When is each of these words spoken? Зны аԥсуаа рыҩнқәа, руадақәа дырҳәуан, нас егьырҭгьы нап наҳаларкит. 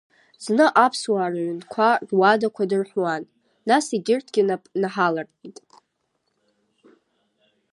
Зны 0.43 0.65
аԥсуаа 0.85 1.29
рыҩнқәа, 1.31 1.89
руадақәа 2.11 2.63
дырҳәуан, 2.69 3.23
нас 3.67 3.85
егьырҭгьы 3.93 4.43
нап 4.47 4.63
наҳаларкит. 4.81 5.57